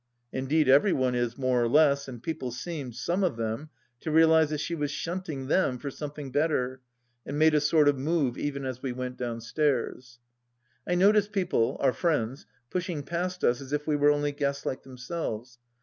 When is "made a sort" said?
7.37-7.87